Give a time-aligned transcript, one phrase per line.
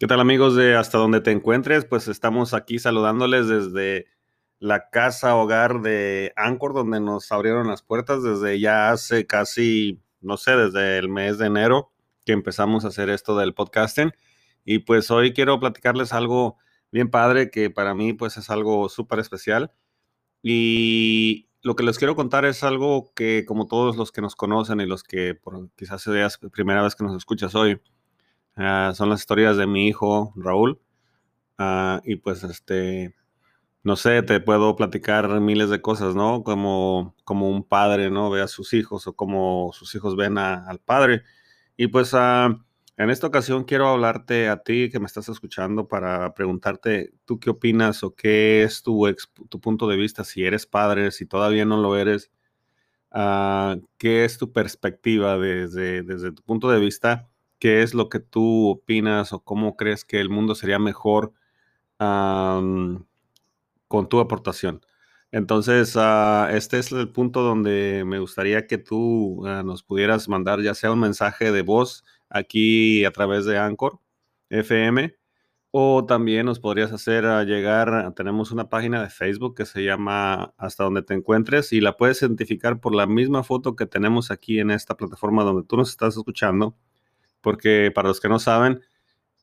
[0.00, 1.84] ¿Qué tal amigos de Hasta donde te encuentres?
[1.84, 4.06] Pues estamos aquí saludándoles desde
[4.60, 10.36] la casa hogar de Anchor, donde nos abrieron las puertas desde ya hace casi, no
[10.36, 11.90] sé, desde el mes de enero
[12.24, 14.12] que empezamos a hacer esto del podcasting.
[14.64, 16.58] Y pues hoy quiero platicarles algo
[16.92, 19.72] bien padre que para mí pues es algo súper especial.
[20.44, 24.80] Y lo que les quiero contar es algo que como todos los que nos conocen
[24.80, 25.40] y los que
[25.74, 27.80] quizás sea la primera vez que nos escuchas hoy,
[28.58, 30.80] Ah, son las historias de mi hijo Raúl.
[31.58, 33.14] Ah, y pues este,
[33.84, 36.44] no sé, te puedo platicar miles de cosas, ¿no?
[36.44, 38.30] Como, como un padre, ¿no?
[38.30, 41.24] Ve a sus hijos o como sus hijos ven al padre.
[41.76, 42.64] Y pues ah,
[42.98, 47.50] en esta ocasión quiero hablarte a ti que me estás escuchando para preguntarte, ¿tú qué
[47.50, 49.06] opinas o qué es tu,
[49.50, 52.30] tu punto de vista si eres padre, si todavía no lo eres?
[53.98, 57.28] ¿Qué es tu perspectiva desde, desde tu punto de vista?
[57.58, 61.32] Qué es lo que tú opinas o cómo crees que el mundo sería mejor
[63.88, 64.80] con tu aportación.
[65.30, 70.62] Entonces, ah, este es el punto donde me gustaría que tú ah, nos pudieras mandar
[70.62, 74.00] ya sea un mensaje de voz aquí a través de Anchor
[74.48, 75.16] FM
[75.70, 80.54] o también nos podrías hacer ah, llegar, tenemos una página de Facebook que se llama
[80.56, 84.60] Hasta donde te encuentres y la puedes identificar por la misma foto que tenemos aquí
[84.60, 86.74] en esta plataforma donde tú nos estás escuchando
[87.48, 88.82] porque para los que no saben,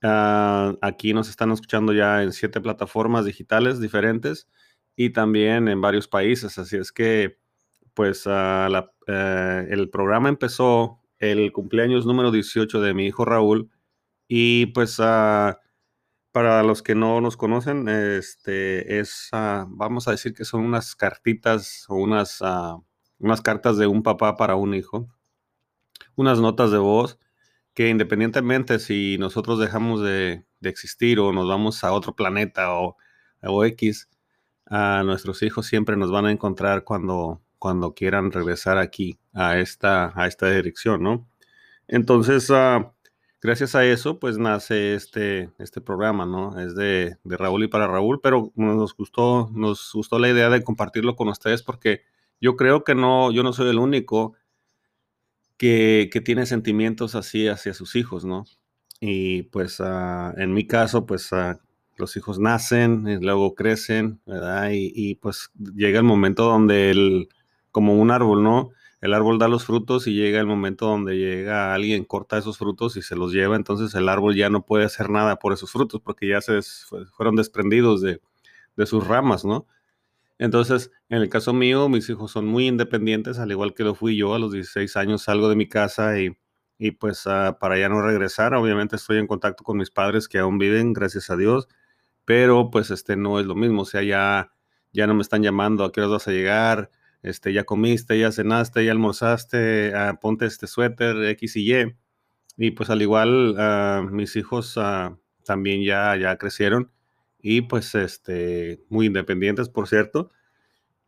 [0.04, 4.48] ah, aquí nos están escuchando ya en siete plataformas digitales diferentes
[4.96, 6.60] y también en varios países.
[6.60, 7.40] Así es que,
[7.96, 13.72] pues, ah, eh, el programa empezó el cumpleaños número 18 de mi hijo Raúl
[14.28, 15.60] y pues ah,
[16.32, 21.86] para los que no nos conocen, este es, vamos a decir que son unas cartitas
[21.90, 22.40] o unas,
[23.18, 25.08] unas cartas de un papá para un hijo,
[26.16, 27.18] unas notas de voz
[27.76, 32.98] que independientemente si nosotros dejamos de, existir o nos vamos a otro planeta o,
[33.44, 34.10] o, X,
[34.66, 40.12] a nuestros hijos siempre nos van a encontrar cuando, cuando quieran regresar aquí a esta,
[40.20, 41.30] a esta dirección, ¿no?
[41.88, 42.94] Entonces, ah,
[43.44, 46.60] gracias a eso, pues nace este, este programa, ¿no?
[46.60, 50.64] Es de, de, Raúl y para Raúl, pero nos gustó, nos gustó la idea de
[50.64, 52.02] compartirlo con ustedes porque
[52.42, 54.34] yo creo que no, yo no soy el único
[55.58, 58.46] que, tiene sentimientos así hacia sus hijos, ¿no?
[59.00, 61.60] Y pues ah, en mi caso, pues ah,
[61.98, 64.70] los hijos nacen, y luego crecen, ¿verdad?
[64.72, 67.30] Y, pues llega el momento donde el,
[67.72, 68.72] como un árbol, ¿no?
[69.02, 72.98] El árbol da los frutos y llega el momento donde llega alguien, corta esos frutos
[72.98, 76.02] y se los lleva, entonces el árbol ya no puede hacer nada por esos frutos
[76.02, 76.60] porque ya se
[77.16, 78.22] fueron desprendidos de,
[78.76, 79.68] de sus ramas, ¿no?
[80.38, 84.18] Entonces, en el caso mío, mis hijos son muy independientes, al igual que lo fui
[84.18, 86.38] yo a los 16 años, salgo de mi casa y,
[86.78, 90.40] y pues ah, para ya no regresar, obviamente estoy en contacto con mis padres que
[90.40, 91.68] aún viven, gracias a Dios,
[92.26, 94.52] pero pues este no es lo mismo, o sea, ya,
[94.94, 96.92] ya no me están llamando, ¿a qué hora vas a llegar?
[97.24, 101.96] Este, ya comiste, ya cenaste, ya almorzaste, ah, ponte este suéter X y Y.
[102.58, 104.78] Y pues al igual, ah, mis hijos
[105.44, 106.92] también ya, ya crecieron
[107.48, 110.32] y pues este, muy independientes, por cierto.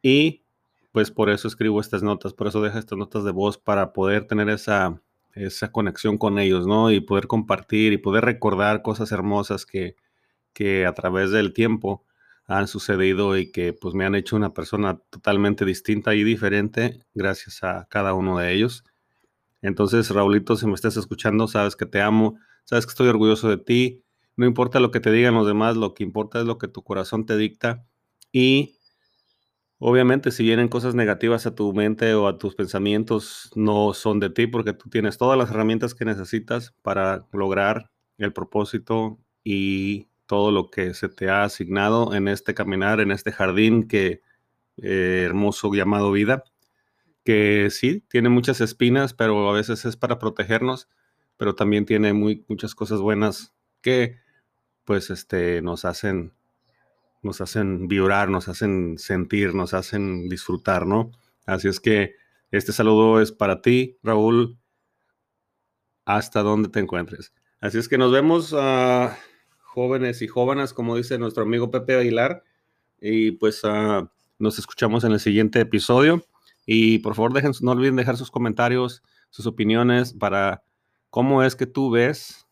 [0.03, 0.43] Y
[0.91, 4.27] pues por eso escribo estas notas, por eso dejo estas notas de voz para poder
[4.27, 5.01] tener esa,
[5.33, 6.91] esa conexión con ellos, ¿no?
[6.91, 9.95] Y poder compartir y poder recordar cosas hermosas que,
[10.53, 12.05] que a través del tiempo
[12.45, 17.63] han sucedido y que pues me han hecho una persona totalmente distinta y diferente gracias
[17.63, 18.83] a cada uno de ellos.
[19.63, 23.57] Entonces, Raulito, si me estás escuchando, sabes que te amo, sabes que estoy orgulloso de
[23.57, 24.03] ti,
[24.37, 26.83] no importa lo que te digan los demás, lo que importa es lo que tu
[26.83, 27.85] corazón te dicta.
[28.31, 28.77] Y
[29.79, 34.29] obviamente si vienen cosas negativas a tu mente o a tus pensamientos, no son de
[34.29, 40.51] ti porque tú tienes todas las herramientas que necesitas para lograr el propósito y todo
[40.51, 44.21] lo que se te ha asignado en este caminar, en este jardín que
[44.77, 46.43] eh, hermoso llamado vida,
[47.23, 50.89] que sí, tiene muchas espinas, pero a veces es para protegernos,
[51.37, 54.17] pero también tiene muy, muchas cosas buenas que
[54.87, 56.31] pues este, nos hacen,
[57.21, 61.11] nos hacen vibrar, nos hacen sentir, nos hacen disfrutar, ¿no?
[61.45, 62.15] Así es que
[62.51, 64.57] este saludo es para ti, Raúl,
[66.05, 67.33] hasta donde te encuentres.
[67.59, 69.17] Así es que nos vemos, a
[69.59, 72.45] jóvenes y jóvenes, como dice nuestro amigo Pepe Aguilar,
[73.01, 76.25] y pues ah, nos escuchamos en el siguiente episodio.
[76.65, 80.63] Y por favor, dejen, no olviden dejar sus comentarios, sus opiniones para
[81.09, 82.47] cómo es que tú ves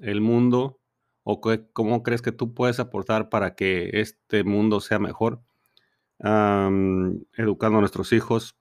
[0.00, 0.81] el mundo
[1.24, 1.40] o
[1.72, 5.40] cómo crees que tú puedes aportar para que este mundo sea mejor,
[6.18, 8.56] educando a nuestros hijos.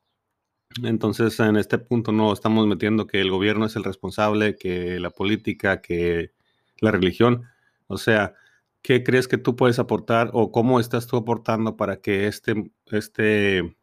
[0.83, 5.09] Entonces, en este punto no estamos metiendo que el gobierno es el responsable, que la
[5.09, 6.31] política, que
[6.79, 7.43] la religión.
[7.87, 8.35] O sea,
[8.81, 13.75] ¿qué crees que tú puedes aportar o cómo estás tú aportando para que este, este,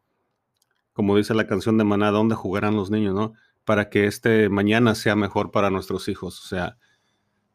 [0.93, 3.33] como dice la canción de Maná, ¿dónde jugarán los niños, no?
[3.65, 6.43] Para que este mañana sea mejor para nuestros hijos.
[6.43, 6.77] O sea,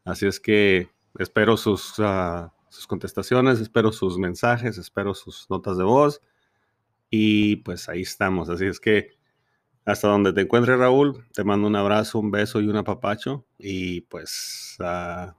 [0.05, 5.85] así es que espero sus, uh, sus contestaciones, espero sus mensajes, espero sus notas de
[5.85, 6.21] voz.
[7.11, 8.49] Y pues ahí estamos.
[8.51, 9.11] Así es que
[9.85, 13.47] hasta donde te encuentres, Raúl, te mando un abrazo, un beso y un apapacho.
[13.59, 15.31] Y pues uh,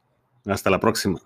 [0.46, 1.20] hasta la próxima.